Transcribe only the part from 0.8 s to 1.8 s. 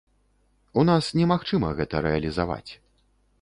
У нас немагчыма